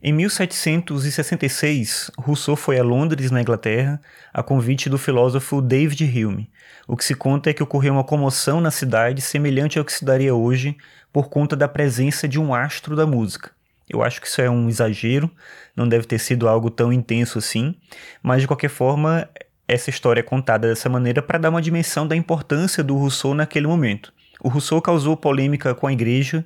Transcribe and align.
Em 0.00 0.12
1766, 0.12 2.12
Rousseau 2.16 2.54
foi 2.54 2.78
a 2.78 2.84
Londres, 2.84 3.32
na 3.32 3.40
Inglaterra, 3.40 4.00
a 4.32 4.44
convite 4.44 4.88
do 4.88 4.96
filósofo 4.96 5.60
David 5.60 6.04
Hume. 6.04 6.48
O 6.86 6.96
que 6.96 7.04
se 7.04 7.16
conta 7.16 7.50
é 7.50 7.52
que 7.52 7.64
ocorreu 7.64 7.94
uma 7.94 8.04
comoção 8.04 8.60
na 8.60 8.70
cidade 8.70 9.20
semelhante 9.20 9.76
ao 9.76 9.84
que 9.84 9.92
se 9.92 10.04
daria 10.04 10.32
hoje 10.32 10.76
por 11.12 11.28
conta 11.28 11.56
da 11.56 11.66
presença 11.66 12.28
de 12.28 12.38
um 12.38 12.54
astro 12.54 12.94
da 12.94 13.08
música. 13.08 13.50
Eu 13.90 14.00
acho 14.00 14.20
que 14.20 14.28
isso 14.28 14.40
é 14.40 14.48
um 14.48 14.68
exagero, 14.68 15.28
não 15.74 15.88
deve 15.88 16.06
ter 16.06 16.20
sido 16.20 16.48
algo 16.48 16.70
tão 16.70 16.92
intenso 16.92 17.38
assim, 17.38 17.74
mas 18.22 18.42
de 18.42 18.46
qualquer 18.46 18.70
forma, 18.70 19.28
essa 19.66 19.90
história 19.90 20.20
é 20.20 20.22
contada 20.22 20.68
dessa 20.68 20.88
maneira 20.88 21.20
para 21.20 21.40
dar 21.40 21.50
uma 21.50 21.60
dimensão 21.60 22.06
da 22.06 22.14
importância 22.14 22.84
do 22.84 22.96
Rousseau 22.96 23.34
naquele 23.34 23.66
momento. 23.66 24.12
O 24.42 24.48
Rousseau 24.48 24.80
causou 24.80 25.16
polêmica 25.16 25.74
com 25.74 25.86
a 25.86 25.92
igreja 25.92 26.44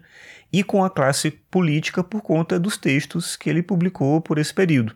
e 0.52 0.62
com 0.62 0.84
a 0.84 0.90
classe 0.90 1.30
política 1.30 2.02
por 2.02 2.22
conta 2.22 2.58
dos 2.58 2.76
textos 2.76 3.36
que 3.36 3.48
ele 3.48 3.62
publicou 3.62 4.20
por 4.20 4.38
esse 4.38 4.52
período. 4.52 4.94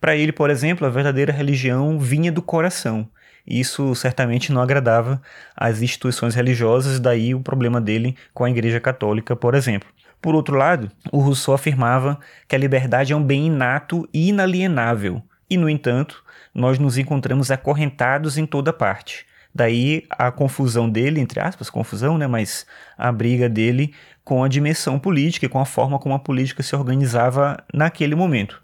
Para 0.00 0.16
ele, 0.16 0.32
por 0.32 0.50
exemplo, 0.50 0.86
a 0.86 0.90
verdadeira 0.90 1.32
religião 1.32 1.98
vinha 1.98 2.30
do 2.30 2.42
coração. 2.42 3.08
Isso 3.46 3.94
certamente 3.94 4.52
não 4.52 4.60
agradava 4.60 5.22
às 5.56 5.80
instituições 5.80 6.34
religiosas, 6.34 6.98
daí 6.98 7.34
o 7.34 7.40
problema 7.40 7.80
dele 7.80 8.16
com 8.34 8.44
a 8.44 8.50
Igreja 8.50 8.80
Católica, 8.80 9.36
por 9.36 9.54
exemplo. 9.54 9.88
Por 10.20 10.34
outro 10.34 10.56
lado, 10.56 10.90
o 11.12 11.20
Rousseau 11.20 11.54
afirmava 11.54 12.18
que 12.48 12.56
a 12.56 12.58
liberdade 12.58 13.12
é 13.12 13.16
um 13.16 13.22
bem 13.22 13.46
inato 13.46 14.08
e 14.12 14.28
inalienável, 14.28 15.22
e, 15.48 15.56
no 15.56 15.68
entanto, 15.68 16.24
nós 16.52 16.78
nos 16.78 16.98
encontramos 16.98 17.50
acorrentados 17.50 18.36
em 18.36 18.46
toda 18.46 18.72
parte. 18.72 19.24
Daí 19.56 20.04
a 20.10 20.30
confusão 20.30 20.86
dele, 20.86 21.18
entre 21.18 21.40
aspas, 21.40 21.70
confusão, 21.70 22.18
né, 22.18 22.26
mas 22.26 22.66
a 22.98 23.10
briga 23.10 23.48
dele 23.48 23.94
com 24.22 24.44
a 24.44 24.48
dimensão 24.48 24.98
política 24.98 25.46
e 25.46 25.48
com 25.48 25.58
a 25.58 25.64
forma 25.64 25.98
como 25.98 26.14
a 26.14 26.18
política 26.18 26.62
se 26.62 26.76
organizava 26.76 27.56
naquele 27.72 28.14
momento. 28.14 28.60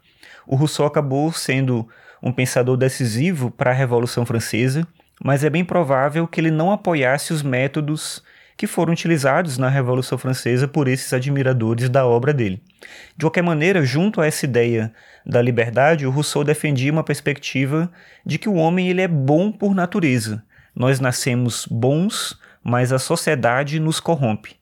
O 0.47 0.55
Rousseau 0.55 0.87
acabou 0.87 1.33
sendo 1.33 1.89
um 2.23 2.31
pensador 2.31 2.77
decisivo 2.77 3.51
para 3.51 3.71
a 3.71 3.75
Revolução 3.75 4.27
Francesa, 4.27 4.87
mas 5.25 5.43
é 5.43 5.49
bem 5.49 5.65
provável 5.65 6.29
que 6.29 6.39
ele 6.39 6.51
não 6.51 6.71
apoiasse 6.71 7.33
os 7.33 7.43
métodos 7.43 8.23
que 8.55 8.67
foram 8.67 8.93
utilizados 8.93 9.57
na 9.57 9.71
Revolução 9.71 10.19
Francesa 10.19 10.69
por 10.69 10.89
esses 10.89 11.11
admiradores 11.15 11.89
da 11.89 12.05
obra 12.05 12.35
dele. 12.35 12.63
De 13.17 13.25
qualquer 13.25 13.43
maneira, 13.43 13.83
junto 13.83 14.21
a 14.21 14.27
essa 14.27 14.45
ideia 14.45 14.93
da 15.25 15.41
liberdade, 15.41 16.07
o 16.07 16.11
Rousseau 16.11 16.45
defendia 16.45 16.93
uma 16.93 17.03
perspectiva 17.03 17.91
de 18.27 18.37
que 18.37 18.49
o 18.49 18.57
homem 18.57 18.89
ele 18.89 19.01
é 19.01 19.09
bom 19.09 19.51
por 19.51 19.75
natureza, 19.75 20.45
nós 20.75 21.01
nascemos 21.01 21.67
bons, 21.71 22.39
mas 22.63 22.93
a 22.93 22.99
sociedade 22.99 23.79
nos 23.79 24.01
corrompe. 24.01 24.57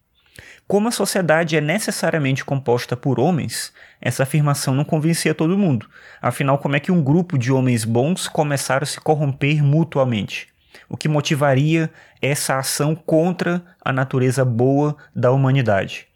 Como 0.67 0.87
a 0.87 0.93
sociedade 0.93 1.57
é 1.57 1.61
necessariamente 1.61 2.45
composta 2.45 2.97
por 2.97 3.19
homens, 3.19 3.73
essa 4.01 4.23
afirmação 4.23 4.73
não 4.73 4.85
convencia 4.85 5.35
todo 5.35 5.59
mundo. 5.59 5.89
Afinal, 6.23 6.59
como 6.59 6.77
é 6.77 6.81
que 6.81 6.93
um 6.93 7.03
grupo 7.03 7.37
de 7.37 7.53
homens 7.53 7.85
bons 7.85 8.29
começaram 8.29 8.85
a 8.85 8.87
se 8.87 9.01
corromper 9.01 9.65
mutuamente? 9.65 10.49
O 10.89 10.97
que 10.97 11.09
motivaria 11.09 11.91
essa 12.23 12.57
ação 12.57 12.95
contra 12.95 13.63
a 13.85 13.93
natureza 13.93 14.45
boa 14.45 14.97
da 15.15 15.33
humanidade? 15.33 16.07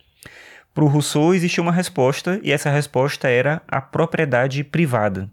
Para 0.73 0.85
o 0.85 0.89
Rousseau 0.89 1.35
existia 1.35 1.63
uma 1.63 1.73
resposta, 1.73 2.41
e 2.43 2.53
essa 2.53 2.71
resposta 2.71 3.29
era 3.29 3.63
a 3.67 3.81
propriedade 3.81 4.63
privada. 4.65 5.29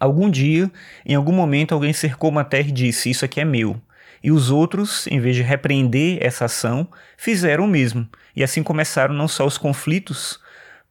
Algum 0.00 0.28
dia, 0.28 0.70
em 1.04 1.14
algum 1.14 1.32
momento, 1.32 1.72
alguém 1.72 1.92
cercou 1.92 2.30
uma 2.30 2.44
terra 2.44 2.68
e 2.68 2.72
disse: 2.72 3.10
Isso 3.10 3.24
aqui 3.24 3.40
é 3.40 3.44
meu. 3.44 3.80
E 4.22 4.32
os 4.32 4.50
outros, 4.50 5.06
em 5.06 5.20
vez 5.20 5.36
de 5.36 5.42
repreender 5.42 6.18
essa 6.20 6.46
ação, 6.46 6.88
fizeram 7.16 7.64
o 7.64 7.68
mesmo. 7.68 8.08
E 8.34 8.42
assim 8.42 8.62
começaram 8.62 9.14
não 9.14 9.28
só 9.28 9.46
os 9.46 9.56
conflitos 9.56 10.40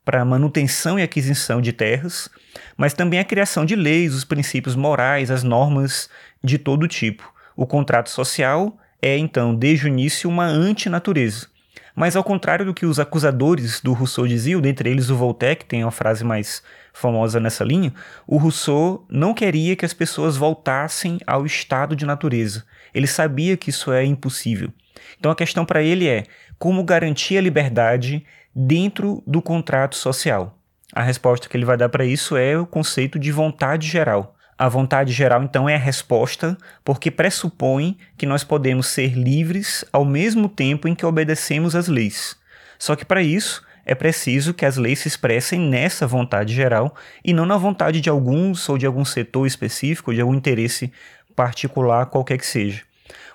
para 0.05 0.23
manutenção 0.23 0.97
e 0.97 1.03
aquisição 1.03 1.59
de 1.59 1.73
terras, 1.73 2.29
mas 2.77 2.93
também 2.93 3.19
a 3.19 3.25
criação 3.25 3.66
de 3.66 3.75
leis, 3.75 4.13
os 4.13 4.23
princípios 4.23 4.75
morais, 4.75 5.29
as 5.29 5.43
normas 5.43 6.09
de 6.43 6.57
todo 6.57 6.88
tipo. 6.88 7.33
O 7.55 7.66
contrato 7.66 8.09
social 8.09 8.77
é, 9.01 9.17
então, 9.17 9.53
desde 9.53 9.85
o 9.85 9.88
início, 9.88 10.29
uma 10.29 10.45
antinatureza. 10.45 11.47
Mas 11.95 12.16
ao 12.16 12.23
contrário 12.23 12.66
do 12.66 12.73
que 12.73 12.85
os 12.85 13.00
acusadores 13.00 13.79
do 13.79 13.94
Rousseau 13.94 14.28
diziam, 14.28 14.59
dentre 14.59 14.89
eles 14.89 15.09
o 15.09 15.16
Voltaire, 15.16 15.56
que 15.56 15.66
tem 15.66 15.83
uma 15.83 15.91
frase 15.91 16.25
mais 16.25 16.61
famosa 16.91 17.39
nessa 17.39 17.63
linha, 17.63 17.94
o 18.28 18.38
Rousseau 18.38 19.06
não 19.09 19.33
queria 19.33 19.75
que 19.75 19.85
as 19.85 19.94
pessoas 19.94 20.35
voltassem 20.35 21.19
ao 21.25 21.45
estado 21.45 21.95
de 21.95 22.05
natureza. 22.05 22.66
Ele 22.94 23.07
sabia 23.07 23.55
que 23.55 23.69
isso 23.69 23.94
é 23.94 24.03
impossível. 24.03 24.73
Então 25.17 25.31
a 25.31 25.35
questão 25.35 25.66
para 25.66 25.81
ele 25.81 26.07
é 26.07 26.23
como 26.59 26.84
garantir 26.84 27.38
a 27.38 27.41
liberdade 27.41 28.25
dentro 28.53 29.23
do 29.25 29.41
contrato 29.41 29.95
social. 29.95 30.57
A 30.94 31.01
resposta 31.01 31.47
que 31.47 31.55
ele 31.55 31.66
vai 31.66 31.78
dar 31.78 31.89
para 31.89 32.05
isso 32.05 32.35
é 32.35 32.57
o 32.57 32.66
conceito 32.66 33.17
de 33.17 33.31
vontade 33.31 33.88
geral. 33.88 34.34
A 34.57 34.69
vontade 34.69 35.11
geral, 35.11 35.43
então, 35.43 35.67
é 35.67 35.75
a 35.75 35.79
resposta, 35.79 36.57
porque 36.83 37.11
pressupõe 37.11 37.97
que 38.17 38.25
nós 38.25 38.41
podemos 38.41 38.88
ser 38.88 39.13
livres 39.13 39.83
ao 39.91 40.05
mesmo 40.05 40.47
tempo 40.47 40.88
em 40.88 40.95
que 40.95 41.05
obedecemos 41.05 41.75
às 41.75 41.89
leis. 41.89 42.38
Só 42.79 42.95
que 42.95 43.03
para 43.03 43.21
isso, 43.21 43.61
é 43.85 43.93
preciso 43.93 44.53
que 44.53 44.66
as 44.66 44.77
leis 44.77 44.99
se 44.99 45.09
expressem 45.09 45.59
nessa 45.59 46.07
vontade 46.07 46.53
geral 46.53 46.95
e 47.23 47.33
não 47.33 47.45
na 47.45 47.57
vontade 47.57 47.99
de 47.99 48.09
alguns 48.09 48.67
ou 48.69 48.77
de 48.77 48.85
algum 48.85 49.03
setor 49.03 49.45
específico, 49.45 50.13
de 50.13 50.21
algum 50.21 50.33
interesse 50.33 50.91
particular, 51.35 52.05
qualquer 52.05 52.37
que 52.37 52.47
seja. 52.47 52.83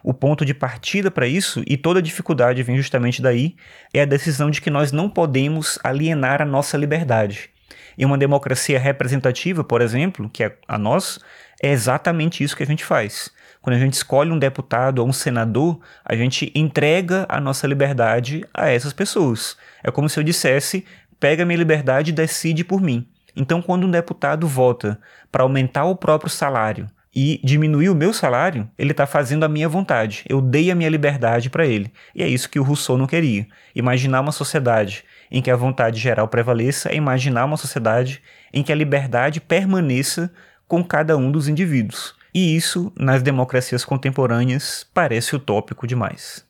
O 0.02 0.14
ponto 0.14 0.44
de 0.44 0.54
partida 0.54 1.10
para 1.10 1.26
isso, 1.26 1.62
e 1.66 1.76
toda 1.76 2.00
dificuldade 2.00 2.62
vem 2.62 2.78
justamente 2.78 3.20
daí, 3.20 3.54
é 3.92 4.00
a 4.00 4.06
decisão 4.06 4.50
de 4.50 4.60
que 4.60 4.70
nós 4.70 4.90
não 4.90 5.10
podemos 5.10 5.78
alienar 5.84 6.40
a 6.40 6.46
nossa 6.46 6.78
liberdade. 6.78 7.50
Em 7.96 8.04
uma 8.04 8.18
democracia 8.18 8.78
representativa, 8.78 9.62
por 9.64 9.80
exemplo, 9.80 10.28
que 10.30 10.44
é 10.44 10.56
a 10.66 10.78
nós, 10.78 11.18
é 11.62 11.70
exatamente 11.70 12.42
isso 12.42 12.56
que 12.56 12.62
a 12.62 12.66
gente 12.66 12.84
faz. 12.84 13.30
Quando 13.60 13.76
a 13.76 13.78
gente 13.78 13.94
escolhe 13.94 14.30
um 14.30 14.38
deputado 14.38 15.00
ou 15.00 15.08
um 15.08 15.12
senador, 15.12 15.80
a 16.04 16.16
gente 16.16 16.50
entrega 16.54 17.26
a 17.28 17.40
nossa 17.40 17.66
liberdade 17.66 18.44
a 18.54 18.68
essas 18.68 18.92
pessoas. 18.92 19.56
É 19.82 19.90
como 19.90 20.08
se 20.08 20.18
eu 20.18 20.24
dissesse: 20.24 20.84
pega 21.18 21.44
minha 21.44 21.58
liberdade 21.58 22.10
e 22.10 22.14
decide 22.14 22.64
por 22.64 22.80
mim. 22.80 23.06
Então, 23.36 23.60
quando 23.62 23.86
um 23.86 23.90
deputado 23.90 24.46
vota 24.46 24.98
para 25.30 25.42
aumentar 25.42 25.84
o 25.84 25.96
próprio 25.96 26.30
salário 26.30 26.88
e 27.14 27.40
diminuir 27.42 27.88
o 27.88 27.94
meu 27.94 28.12
salário, 28.12 28.68
ele 28.78 28.92
está 28.92 29.06
fazendo 29.06 29.44
a 29.44 29.48
minha 29.48 29.68
vontade. 29.68 30.24
Eu 30.28 30.40
dei 30.40 30.70
a 30.70 30.74
minha 30.74 30.88
liberdade 30.88 31.50
para 31.50 31.66
ele. 31.66 31.92
E 32.14 32.22
é 32.22 32.28
isso 32.28 32.48
que 32.48 32.60
o 32.60 32.62
Rousseau 32.62 32.96
não 32.96 33.06
queria. 33.06 33.46
Imaginar 33.74 34.20
uma 34.20 34.32
sociedade 34.32 35.04
em 35.30 35.42
que 35.42 35.50
a 35.50 35.56
vontade 35.56 36.00
geral 36.00 36.28
prevaleça 36.28 36.90
é 36.90 36.94
imaginar 36.94 37.44
uma 37.44 37.56
sociedade 37.56 38.22
em 38.52 38.62
que 38.62 38.72
a 38.72 38.76
liberdade 38.76 39.40
permaneça 39.40 40.32
com 40.68 40.84
cada 40.84 41.16
um 41.16 41.32
dos 41.32 41.48
indivíduos. 41.48 42.14
E 42.32 42.54
isso, 42.56 42.92
nas 42.96 43.22
democracias 43.22 43.84
contemporâneas, 43.84 44.86
parece 44.94 45.34
utópico 45.34 45.86
demais. 45.86 46.48